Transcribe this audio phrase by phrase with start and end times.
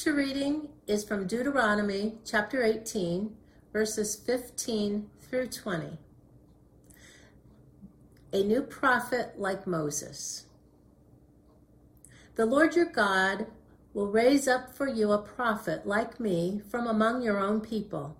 [0.00, 3.36] scripture reading is from Deuteronomy chapter 18,
[3.70, 5.98] verses 15 through 20.
[8.32, 10.46] A new prophet like Moses.
[12.36, 13.48] The Lord your God
[13.92, 18.16] will raise up for you a prophet like me from among your own people.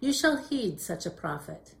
[0.00, 1.72] You shall heed such a prophet.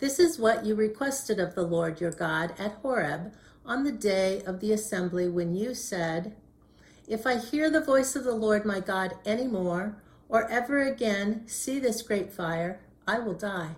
[0.00, 3.32] This is what you requested of the Lord your God at Horeb
[3.64, 6.34] on the day of the assembly when you said,
[7.10, 9.96] If I hear the voice of the Lord my God any more,
[10.28, 13.74] or ever again see this great fire, I will die.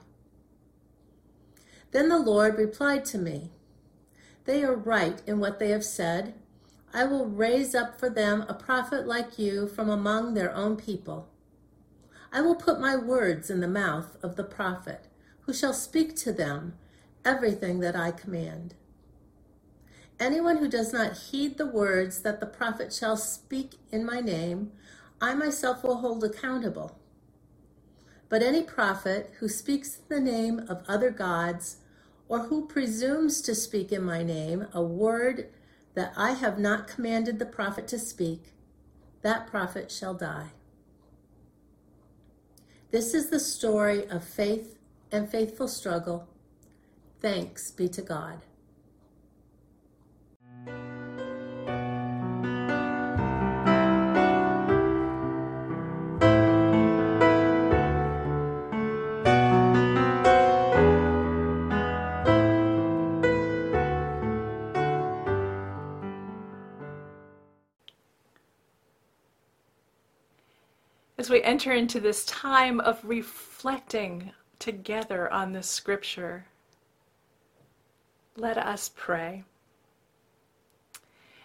[1.92, 3.50] Then the Lord replied to me,
[4.44, 6.34] They are right in what they have said.
[6.92, 11.30] I will raise up for them a prophet like you from among their own people.
[12.30, 15.08] I will put my words in the mouth of the prophet,
[15.46, 16.74] who shall speak to them
[17.24, 18.74] everything that I command.
[20.20, 24.72] Anyone who does not heed the words that the prophet shall speak in my name,
[25.20, 26.98] I myself will hold accountable.
[28.28, 31.78] But any prophet who speaks in the name of other gods,
[32.28, 35.48] or who presumes to speak in my name a word
[35.94, 38.54] that I have not commanded the prophet to speak,
[39.20, 40.52] that prophet shall die.
[42.90, 44.78] This is the story of faith
[45.10, 46.28] and faithful struggle.
[47.20, 48.40] Thanks be to God.
[71.22, 76.44] As we enter into this time of reflecting together on this scripture,
[78.36, 79.44] let us pray.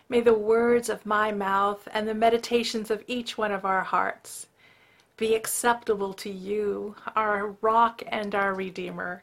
[0.10, 4.48] May the words of my mouth and the meditations of each one of our hearts
[5.16, 9.22] be acceptable to you, our rock and our redeemer.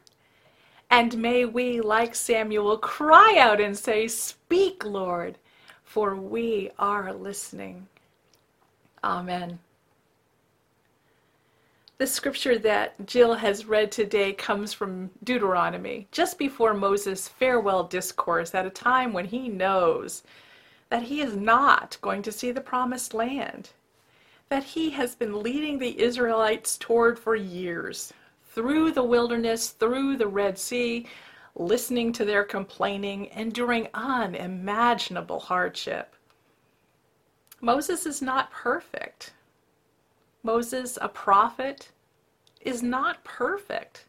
[0.88, 5.36] And may we, like Samuel, cry out and say, Speak, Lord,
[5.82, 7.88] for we are listening.
[9.02, 9.58] Amen.
[11.96, 18.52] The scripture that Jill has read today comes from Deuteronomy, just before Moses' farewell discourse
[18.52, 20.24] at a time when he knows
[20.88, 23.70] that he is not going to see the promised land,
[24.48, 28.12] that he has been leading the Israelites toward for years,
[28.50, 31.06] through the wilderness, through the Red Sea,
[31.54, 36.16] listening to their complaining, enduring unimaginable hardship.
[37.60, 39.32] Moses is not perfect.
[40.44, 41.88] Moses, a prophet,
[42.60, 44.04] is not perfect.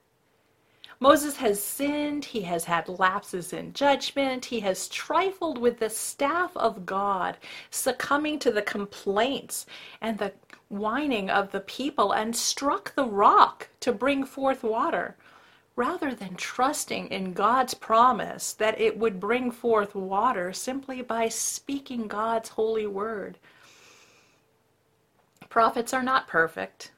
[1.00, 6.52] Moses has sinned, he has had lapses in judgment, he has trifled with the staff
[6.58, 7.38] of God,
[7.70, 9.66] succumbing to the complaints
[10.02, 10.34] and the
[10.68, 15.16] whining of the people, and struck the rock to bring forth water,
[15.78, 22.08] rather than trusting in God's promise that it would bring forth water simply by speaking
[22.08, 23.38] God's holy word.
[25.50, 26.92] Prophets are not perfect.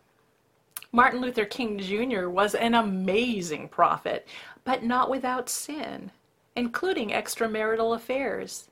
[0.91, 2.29] Martin Luther King Jr.
[2.29, 4.27] was an amazing prophet,
[4.63, 6.11] but not without sin,
[6.55, 8.69] including extramarital affairs.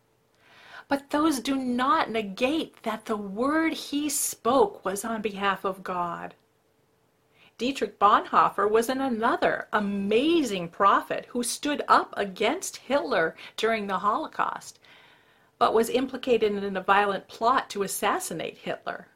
[0.87, 6.35] But those do not negate that the word he spoke was on behalf of God.
[7.57, 14.79] Dietrich Bonhoeffer was an another amazing prophet who stood up against Hitler during the Holocaust,
[15.57, 19.07] but was implicated in a violent plot to assassinate Hitler.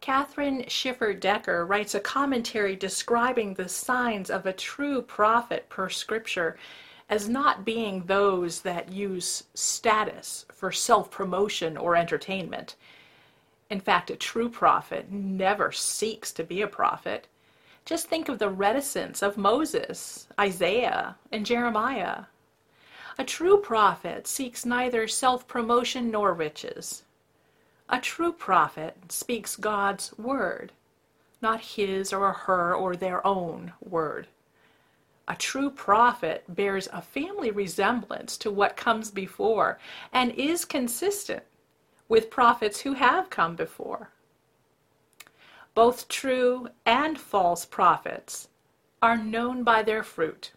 [0.00, 6.56] Kathryn Schifferdecker writes a commentary describing the signs of a true prophet per scripture
[7.08, 12.76] as not being those that use status for self promotion or entertainment.
[13.70, 17.26] In fact, a true prophet never seeks to be a prophet.
[17.84, 22.24] Just think of the reticence of Moses, Isaiah, and Jeremiah.
[23.18, 27.04] A true prophet seeks neither self promotion nor riches.
[27.88, 30.72] A true prophet speaks God's word,
[31.40, 34.26] not his or her or their own word.
[35.28, 39.78] A true prophet bears a family resemblance to what comes before
[40.12, 41.44] and is consistent
[42.08, 44.10] with prophets who have come before.
[45.74, 48.48] Both true and false prophets
[49.02, 50.52] are known by their fruit.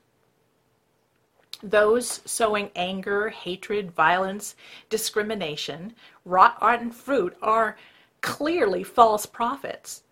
[1.62, 4.56] Those sowing anger, hatred, violence,
[4.90, 7.78] discrimination, rotten fruit are
[8.22, 10.04] clearly false prophets,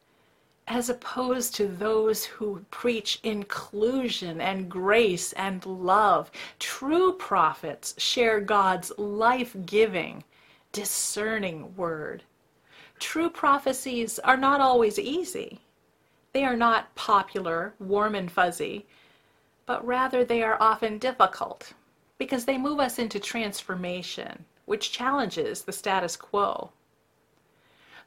[0.67, 6.29] as opposed to those who preach inclusion and grace and love.
[6.59, 10.25] True prophets share God's life giving,
[10.73, 12.23] discerning word.
[12.99, 15.61] True prophecies are not always easy.
[16.33, 18.85] They are not popular, warm and fuzzy,
[19.67, 21.73] but rather they are often difficult
[22.17, 26.71] because they move us into transformation, which challenges the status quo.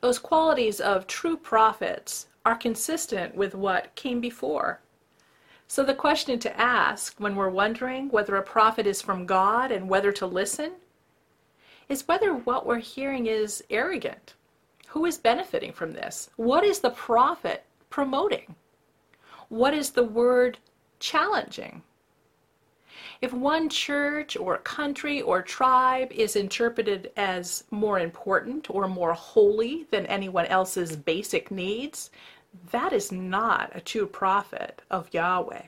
[0.01, 4.81] Those qualities of true prophets are consistent with what came before.
[5.69, 9.89] So the question to ask when we're wondering whether a prophet is from God and
[9.89, 10.73] whether to listen
[11.89, 14.35] is whether what we're hearing is arrogant.
[14.89, 16.31] Who is benefiting from this?
[16.37, 18.57] What is the prophet promoting?
[19.49, 20.59] What is the word
[21.01, 21.83] challenging?
[23.21, 29.87] If one church or country or tribe is interpreted as more important or more holy
[29.91, 32.11] than anyone else's basic needs,
[32.71, 35.67] that is not a true prophet of Yahweh.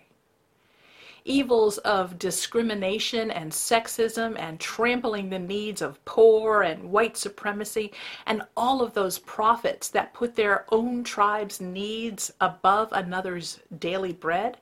[1.25, 7.93] Evils of discrimination and sexism and trampling the needs of poor and white supremacy
[8.27, 14.57] and all of those prophets that put their own tribe's needs above another's daily bread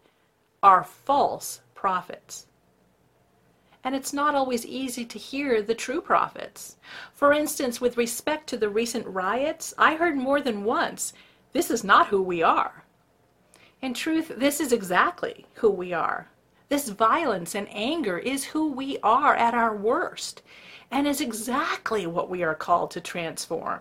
[0.62, 2.46] are false prophets
[3.84, 6.76] and it's not always easy to hear the true prophets.
[7.14, 11.12] For instance, with respect to the recent riots, I heard more than once,
[11.52, 12.84] this is not who we are.
[13.80, 16.28] In truth, this is exactly who we are.
[16.68, 20.42] This violence and anger is who we are at our worst,
[20.90, 23.80] and is exactly what we are called to transform.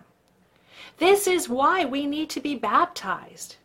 [0.97, 3.57] This is why we need to be baptized.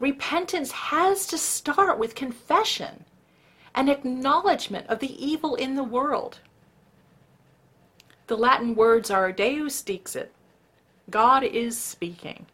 [0.00, 3.04] Repentance has to start with confession
[3.74, 6.40] an acknowledgement of the evil in the world.
[8.26, 10.32] The Latin words are Deus dixit.
[11.08, 12.46] God is speaking.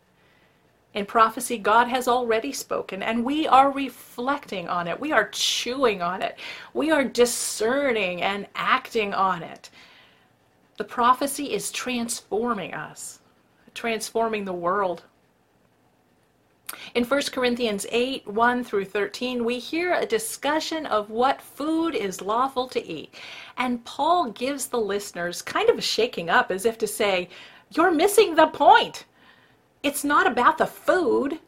[0.94, 4.98] In prophecy, God has already spoken, and we are reflecting on it.
[4.98, 6.38] We are chewing on it.
[6.72, 9.70] We are discerning and acting on it.
[10.78, 13.20] The prophecy is transforming us,
[13.75, 15.02] transforming the world.
[16.95, 22.21] In 1 Corinthians 8 1 through 13, we hear a discussion of what food is
[22.21, 23.15] lawful to eat.
[23.57, 27.29] And Paul gives the listeners kind of a shaking up as if to say,
[27.71, 29.05] You're missing the point.
[29.83, 31.39] It's not about the food,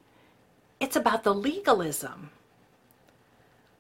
[0.79, 2.31] it's about the legalism.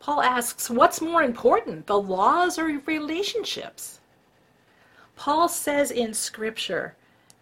[0.00, 4.00] Paul asks, What's more important, the laws or relationships?
[5.14, 6.96] Paul says in Scripture,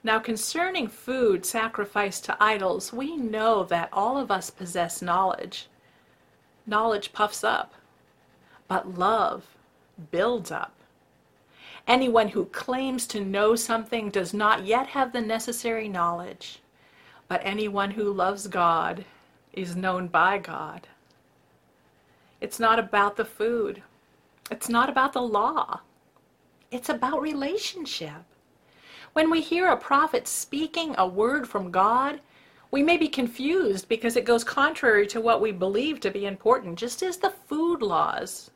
[0.06, 5.66] now, concerning food sacrificed to idols, we know that all of us possess knowledge.
[6.64, 7.74] Knowledge puffs up,
[8.68, 9.56] but love
[10.12, 10.74] builds up.
[11.88, 16.60] Anyone who claims to know something does not yet have the necessary knowledge,
[17.26, 19.04] but anyone who loves God
[19.52, 20.86] is known by God.
[22.40, 23.82] It's not about the food,
[24.52, 25.80] it's not about the law,
[26.70, 28.22] it's about relationship.
[29.16, 32.20] When we hear a prophet speaking a word from God,
[32.70, 36.78] we may be confused because it goes contrary to what we believe to be important,
[36.78, 38.50] just as the food laws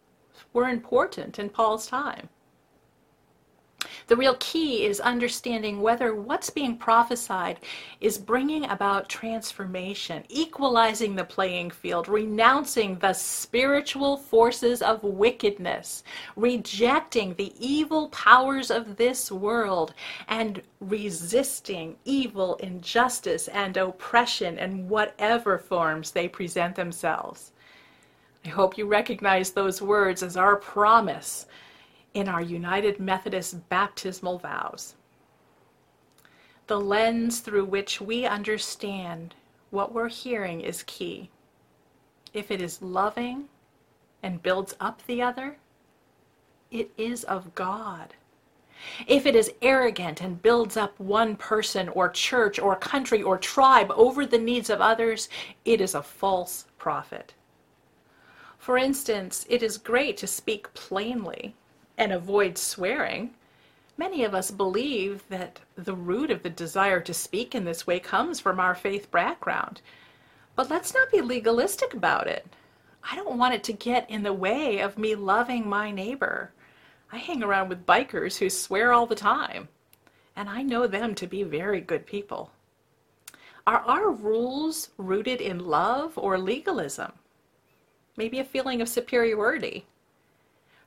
[0.53, 2.29] were important in Paul's time.
[4.07, 7.61] The real key is understanding whether what's being prophesied
[8.01, 16.03] is bringing about transformation, equalizing the playing field, renouncing the spiritual forces of wickedness,
[16.37, 19.95] rejecting the evil powers of this world,
[20.29, 27.53] and resisting evil, injustice, and oppression in whatever forms they present themselves.
[28.45, 31.47] I hope you recognize those words as our promise
[32.15, 34.95] in our United Methodist baptismal vows.
[36.67, 39.35] The lens through which we understand
[39.71, 41.31] what we're hearing is key.
[42.33, 43.49] If it is loving
[44.23, 45.57] and builds up the other,
[46.71, 48.15] it is of God.
[49.07, 53.91] If it is arrogant and builds up one person or church or country or tribe
[53.95, 55.29] over the needs of others,
[55.65, 57.35] it is a false prophet.
[58.59, 61.57] For instance, it is great to speak plainly
[62.01, 63.31] and avoid swearing,
[63.99, 68.01] many of us believe that the root of the desire to speak in this way
[68.01, 69.83] comes from our faith background.
[70.57, 72.47] But let's not be legalistic about it.
[73.03, 76.53] I don't want it to get in the way of me loving my neighbor.
[77.13, 79.69] I hang around with bikers who swear all the time,
[80.37, 82.51] and I know them to be very good people.
[83.67, 87.13] Are our rules rooted in love or legalism?
[88.17, 89.85] Maybe a feeling of superiority.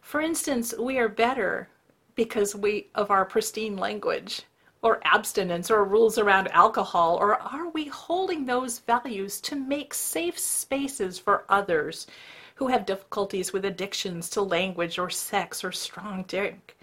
[0.03, 1.67] For instance, we are better
[2.13, 4.43] because we of our pristine language
[4.83, 10.37] or abstinence or rules around alcohol or are we holding those values to make safe
[10.37, 12.05] spaces for others
[12.53, 16.75] who have difficulties with addictions to language or sex or strong drink?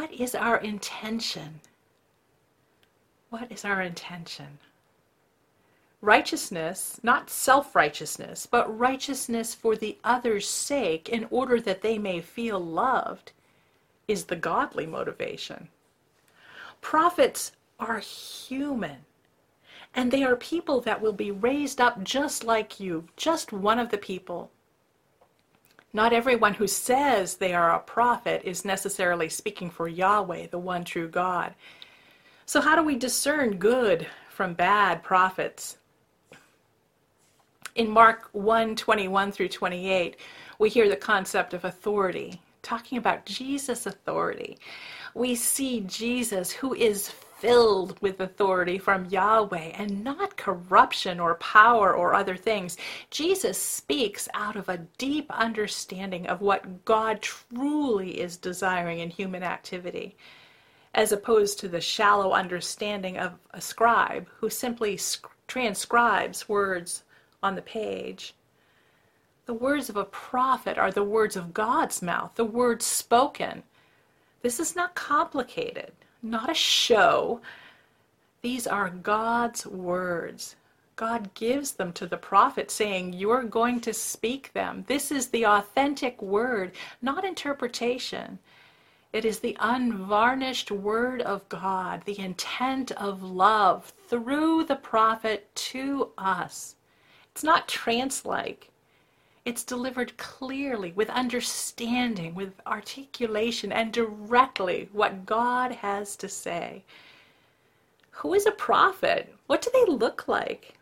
[0.00, 1.60] what is our intention?
[3.28, 4.58] What is our intention?
[6.02, 12.22] Righteousness, not self righteousness, but righteousness for the other's sake in order that they may
[12.22, 13.32] feel loved,
[14.08, 15.68] is the godly motivation.
[16.80, 19.04] Prophets are human,
[19.94, 23.90] and they are people that will be raised up just like you, just one of
[23.90, 24.50] the people.
[25.92, 30.84] Not everyone who says they are a prophet is necessarily speaking for Yahweh, the one
[30.84, 31.54] true God.
[32.46, 35.76] So, how do we discern good from bad prophets?
[37.80, 40.16] In Mark 1 21 through 28,
[40.58, 44.58] we hear the concept of authority, talking about Jesus' authority.
[45.14, 51.94] We see Jesus, who is filled with authority from Yahweh and not corruption or power
[51.94, 52.76] or other things.
[53.10, 59.42] Jesus speaks out of a deep understanding of what God truly is desiring in human
[59.42, 60.18] activity,
[60.94, 65.00] as opposed to the shallow understanding of a scribe who simply
[65.48, 67.04] transcribes words
[67.42, 68.34] on the page.
[69.46, 73.62] The words of a prophet are the words of God's mouth, the words spoken.
[74.42, 75.92] This is not complicated,
[76.22, 77.40] not a show.
[78.42, 80.56] These are God's words.
[80.96, 84.84] God gives them to the prophet, saying, You're going to speak them.
[84.86, 88.38] This is the authentic word, not interpretation.
[89.12, 96.10] It is the unvarnished word of God, the intent of love through the prophet to
[96.16, 96.76] us.
[97.40, 98.68] It's not trance like.
[99.46, 106.84] It's delivered clearly, with understanding, with articulation, and directly what God has to say.
[108.10, 109.34] Who is a prophet?
[109.46, 110.74] What do they look like?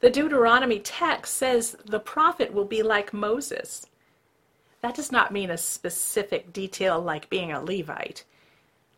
[0.00, 3.86] The Deuteronomy text says the prophet will be like Moses.
[4.80, 8.24] That does not mean a specific detail like being a Levite.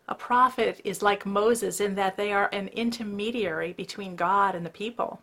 [0.07, 4.69] A prophet is like Moses in that they are an intermediary between God and the
[4.69, 5.19] people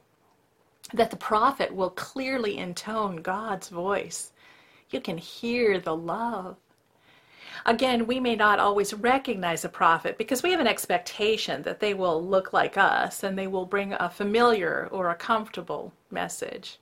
[0.92, 4.32] that the prophet will clearly intone God's voice.
[4.90, 6.56] You can hear the love.
[7.66, 11.94] Again, we may not always recognize a prophet because we have an expectation that they
[11.94, 16.78] will look like us and they will bring a familiar or a comfortable message.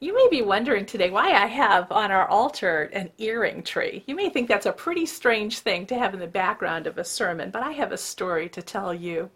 [0.00, 4.04] You may be wondering today why I have on our altar an earring tree.
[4.06, 7.04] You may think that's a pretty strange thing to have in the background of a
[7.04, 9.30] sermon, but I have a story to tell you.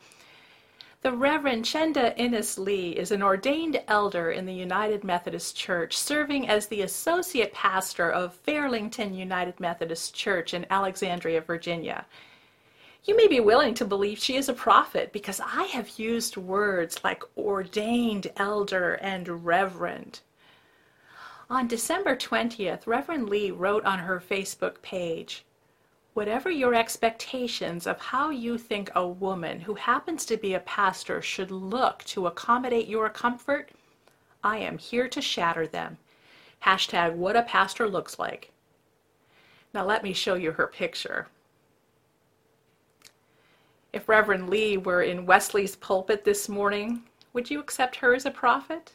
[1.00, 6.49] The Reverend Chenda Innis Lee is an ordained elder in the United Methodist Church, serving
[6.49, 12.05] as the associate pastor of Fairlington United Methodist Church in Alexandria, Virginia.
[13.05, 16.99] You may be willing to believe she is a prophet because I have used words
[17.05, 20.19] like ordained elder and reverend.
[21.49, 25.45] On December 20th, Reverend Lee wrote on her Facebook page,
[26.15, 31.23] Whatever your expectations of how you think a woman who happens to be a pastor
[31.23, 33.71] should look to accommodate your comfort,
[34.43, 35.99] I am here to shatter them.
[36.65, 38.50] Hashtag what a pastor looks like.
[39.73, 41.29] Now let me show you her picture.
[43.93, 48.31] If Reverend Lee were in Wesley's pulpit this morning, would you accept her as a
[48.31, 48.93] prophet?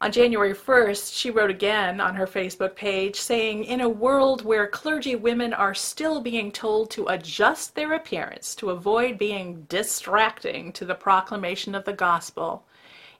[0.00, 4.68] On January 1st, she wrote again on her Facebook page saying, In a world where
[4.68, 10.84] clergy women are still being told to adjust their appearance to avoid being distracting to
[10.84, 12.64] the proclamation of the gospel,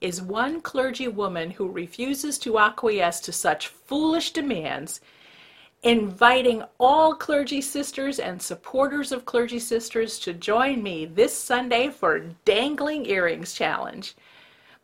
[0.01, 5.01] is one clergy woman who refuses to acquiesce to such foolish demands,
[5.83, 12.21] inviting all clergy sisters and supporters of clergy sisters to join me this Sunday for
[12.45, 14.15] Dangling Earrings Challenge.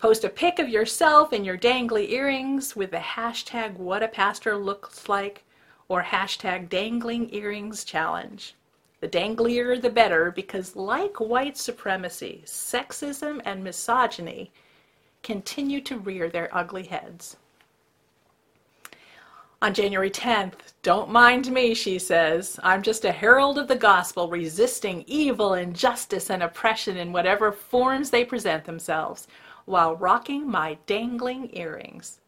[0.04, 4.54] Post a pic of yourself and your dangly earrings with the hashtag what a pastor
[4.54, 5.44] looks like
[5.88, 8.54] or hashtag dangling earrings challenge.
[9.00, 14.52] The danglier the better because like white supremacy, sexism and misogyny
[15.22, 17.38] continue to rear their ugly heads.
[19.62, 22.60] On January 10th, don't mind me, she says.
[22.62, 28.10] I'm just a herald of the gospel resisting evil, injustice, and oppression in whatever forms
[28.10, 29.28] they present themselves
[29.64, 32.18] while rocking my dangling earrings.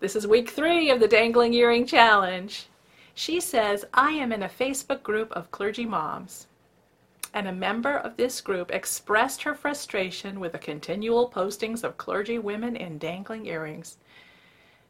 [0.00, 2.66] This is week three of the Dangling Earring Challenge.
[3.14, 6.48] She says, I am in a Facebook group of clergy moms,
[7.32, 12.38] and a member of this group expressed her frustration with the continual postings of clergy
[12.38, 13.96] women in dangling earrings.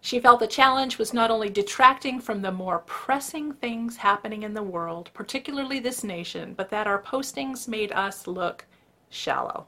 [0.06, 4.54] She felt the challenge was not only detracting from the more pressing things happening in
[4.54, 8.66] the world, particularly this nation, but that our postings made us look
[9.10, 9.66] shallow.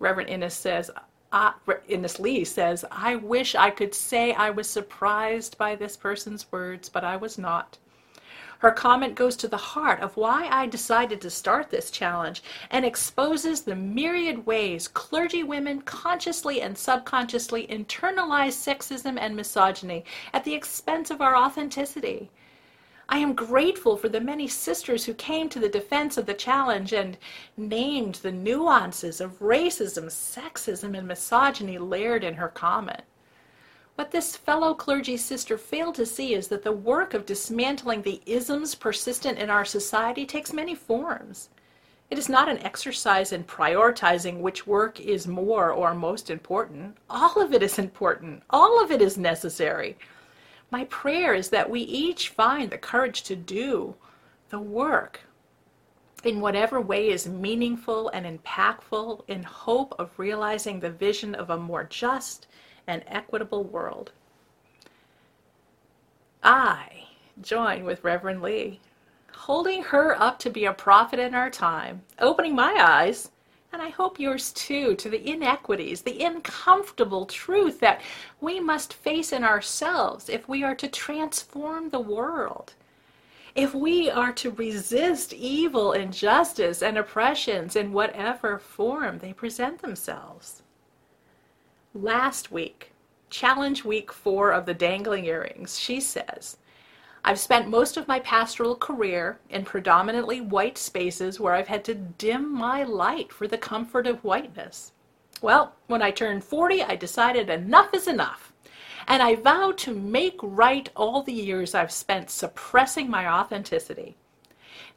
[0.00, 0.90] Reverend Innis says,
[1.30, 1.52] uh,
[1.86, 6.88] Innis Lee says, I wish I could say I was surprised by this person's words,
[6.88, 7.78] but I was not.
[8.58, 12.84] Her comment goes to the heart of why I decided to start this challenge and
[12.84, 20.54] exposes the myriad ways clergy women consciously and subconsciously internalize sexism and misogyny at the
[20.54, 22.30] expense of our authenticity.
[23.08, 26.92] I am grateful for the many sisters who came to the defense of the challenge
[26.92, 27.16] and
[27.56, 33.02] named the nuances of racism, sexism, and misogyny layered in her comment.
[33.98, 38.22] What this fellow clergy sister failed to see is that the work of dismantling the
[38.26, 41.48] isms persistent in our society takes many forms.
[42.08, 46.96] It is not an exercise in prioritizing which work is more or most important.
[47.10, 48.44] All of it is important.
[48.50, 49.98] All of it is necessary.
[50.70, 53.96] My prayer is that we each find the courage to do
[54.50, 55.22] the work
[56.22, 61.58] in whatever way is meaningful and impactful in hope of realizing the vision of a
[61.58, 62.46] more just
[62.88, 64.10] and equitable world.
[66.42, 67.04] I
[67.40, 68.80] join with Reverend Lee,
[69.32, 73.30] holding her up to be a prophet in our time, opening my eyes
[73.72, 78.00] and I hope yours too, to the inequities, the uncomfortable truth that
[78.40, 82.72] we must face in ourselves if we are to transform the world.
[83.54, 90.62] If we are to resist evil, injustice, and oppressions in whatever form they present themselves.
[91.94, 92.92] Last week,
[93.30, 96.58] challenge week four of the dangling earrings, she says,
[97.24, 101.94] I've spent most of my pastoral career in predominantly white spaces where I've had to
[101.94, 104.92] dim my light for the comfort of whiteness.
[105.40, 108.52] Well, when I turned 40, I decided enough is enough.
[109.06, 114.14] And I vowed to make right all the years I've spent suppressing my authenticity.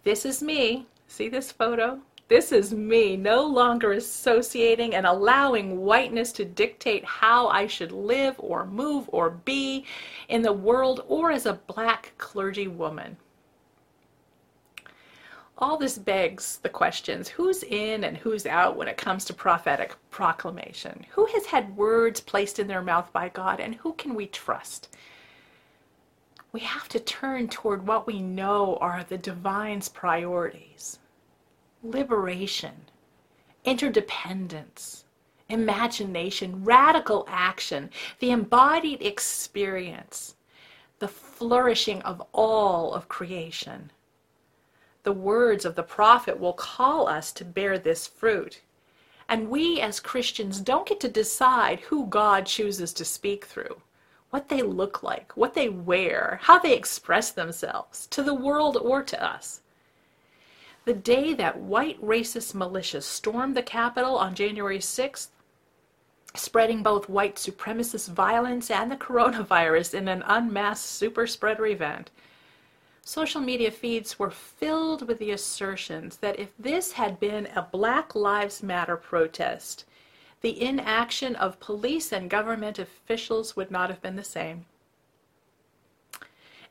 [0.04, 0.88] This is me.
[1.08, 2.02] See this photo?
[2.32, 8.36] This is me no longer associating and allowing whiteness to dictate how I should live
[8.38, 9.86] or move or be
[10.30, 13.18] in the world or as a black clergy woman.
[15.58, 19.98] All this begs the questions who's in and who's out when it comes to prophetic
[20.10, 21.06] proclamation?
[21.10, 24.96] Who has had words placed in their mouth by God and who can we trust?
[26.54, 30.98] We have to turn toward what we know are the divine's priorities
[31.84, 32.86] liberation,
[33.64, 35.04] interdependence,
[35.50, 37.90] imagination, radical action,
[38.20, 40.36] the embodied experience,
[41.00, 43.92] the flourishing of all of creation.
[45.04, 48.62] The words of the prophet will call us to bear this fruit.
[49.28, 53.82] And we as Christians don't get to decide who God chooses to speak through,
[54.30, 59.02] what they look like, what they wear, how they express themselves to the world or
[59.04, 59.62] to us.
[60.84, 65.28] The day that white racist militias stormed the Capitol on January 6th,
[66.34, 72.10] spreading both white supremacist violence and the coronavirus in an unmasked super spreader event,
[73.04, 78.16] social media feeds were filled with the assertions that if this had been a Black
[78.16, 79.86] Lives Matter protest,
[80.42, 84.66] the inaction of police and government officials would not have been the same.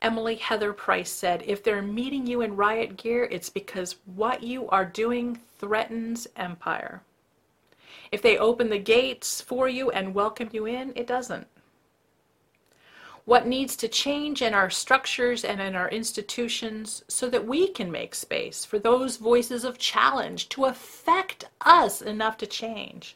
[0.01, 4.67] Emily Heather Price said, if they're meeting you in riot gear, it's because what you
[4.69, 7.03] are doing threatens empire.
[8.11, 11.47] If they open the gates for you and welcome you in, it doesn't.
[13.25, 17.91] What needs to change in our structures and in our institutions so that we can
[17.91, 23.15] make space for those voices of challenge to affect us enough to change?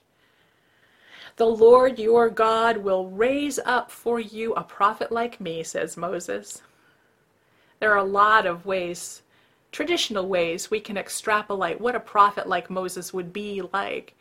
[1.37, 6.61] The Lord your God will raise up for you a prophet like me, says Moses.
[7.85, 9.21] There are a lot of ways
[9.71, 14.15] traditional ways we can extrapolate what a prophet like Moses would be like.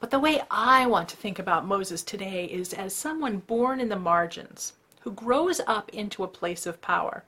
[0.00, 3.90] But the way I want to think about Moses today is as someone born in
[3.90, 7.24] the margins who grows up into a place of power.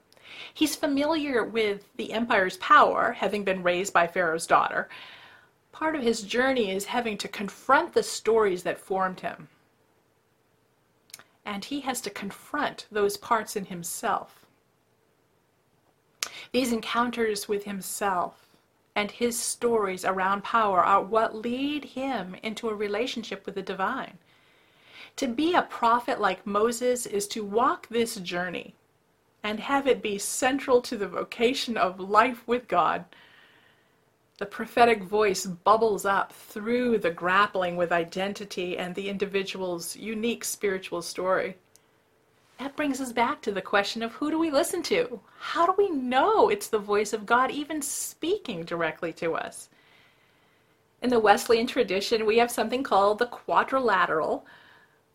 [0.54, 4.88] He's familiar with the empire's power, having been raised by Pharaoh's daughter.
[5.72, 9.48] Part of his journey is having to confront the stories that formed him.
[11.44, 14.45] And he has to confront those parts in himself.
[16.52, 18.46] These encounters with himself
[18.94, 24.18] and his stories around power are what lead him into a relationship with the divine.
[25.16, 28.74] To be a prophet like Moses is to walk this journey
[29.42, 33.04] and have it be central to the vocation of life with God.
[34.38, 41.00] The prophetic voice bubbles up through the grappling with identity and the individual's unique spiritual
[41.00, 41.56] story.
[42.58, 45.20] That brings us back to the question of who do we listen to?
[45.38, 49.68] How do we know it's the voice of God even speaking directly to us?
[51.02, 54.46] In the Wesleyan tradition, we have something called the quadrilateral,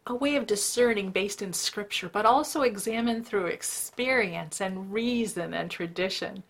[0.05, 5.71] a way of discerning based in scripture, but also examined through experience and reason and
[5.71, 6.43] tradition.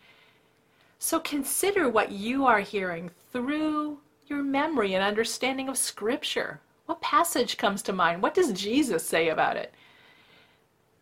[0.99, 6.59] So consider what you are hearing through your memory and understanding of scripture.
[6.85, 8.21] What passage comes to mind?
[8.21, 9.73] What does Jesus say about it?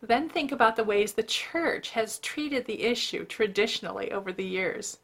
[0.01, 4.99] Then think about the ways the church has treated the issue traditionally over the years.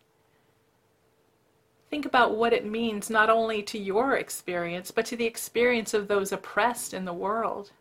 [1.89, 6.07] Think about what it means not only to your experience, but to the experience of
[6.07, 7.71] those oppressed in the world.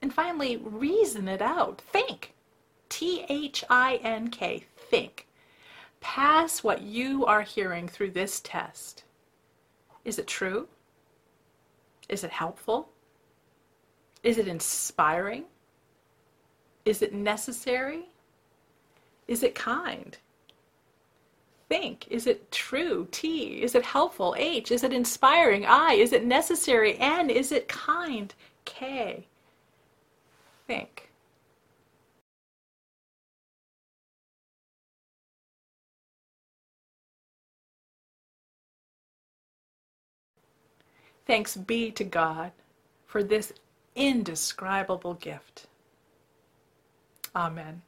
[0.00, 1.80] And finally, reason it out.
[1.80, 2.34] Think.
[2.88, 4.64] T H I N K.
[4.76, 5.26] Think.
[6.00, 9.04] Pass what you are hearing through this test.
[10.04, 10.68] Is it true?
[12.08, 12.90] Is it helpful?
[14.22, 15.44] Is it inspiring?
[16.88, 18.08] Is it necessary?
[19.26, 20.16] Is it kind?
[21.68, 22.06] think?
[22.08, 23.06] Is it true?
[23.10, 23.62] T.
[23.62, 24.34] Is it helpful?
[24.38, 24.72] H.
[24.72, 25.66] Is it inspiring?
[25.66, 25.94] I.
[25.94, 26.98] Is it necessary?
[26.98, 27.30] N.
[27.30, 28.34] Is it kind?
[28.64, 29.26] K.
[30.66, 31.10] Think.
[41.26, 42.52] Thanks be to God
[43.06, 43.52] for this
[43.94, 45.67] indescribable gift.
[47.34, 47.82] Amen.